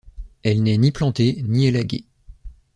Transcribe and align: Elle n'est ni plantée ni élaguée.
Elle 0.41 0.63
n'est 0.63 0.77
ni 0.79 0.91
plantée 0.91 1.43
ni 1.43 1.67
élaguée. 1.67 2.05